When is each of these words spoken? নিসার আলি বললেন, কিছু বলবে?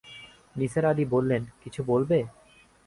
নিসার 0.55 0.85
আলি 0.85 1.05
বললেন, 1.05 1.41
কিছু 1.63 1.81
বলবে? 1.83 2.17